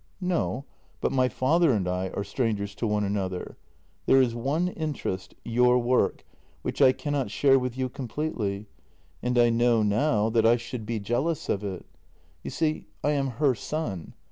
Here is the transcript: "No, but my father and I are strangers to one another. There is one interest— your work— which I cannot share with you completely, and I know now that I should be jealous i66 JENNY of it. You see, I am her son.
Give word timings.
"No, 0.35 0.65
but 0.99 1.11
my 1.11 1.29
father 1.29 1.71
and 1.71 1.87
I 1.87 2.09
are 2.09 2.23
strangers 2.23 2.73
to 2.73 2.87
one 2.87 3.03
another. 3.03 3.55
There 4.07 4.19
is 4.19 4.33
one 4.33 4.67
interest— 4.69 5.35
your 5.59 5.77
work— 5.77 6.25
which 6.63 6.81
I 6.81 6.91
cannot 6.91 7.29
share 7.29 7.59
with 7.59 7.77
you 7.77 7.87
completely, 7.87 8.65
and 9.21 9.37
I 9.37 9.51
know 9.51 9.83
now 9.83 10.31
that 10.31 10.43
I 10.43 10.57
should 10.57 10.87
be 10.87 10.99
jealous 10.99 11.41
i66 11.43 11.47
JENNY 11.47 11.55
of 11.55 11.63
it. 11.81 11.85
You 12.41 12.49
see, 12.49 12.85
I 13.03 13.11
am 13.11 13.27
her 13.27 13.53
son. 13.53 14.15